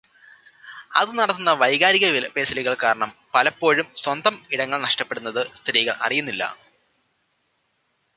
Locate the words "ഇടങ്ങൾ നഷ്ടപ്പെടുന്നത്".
4.51-5.41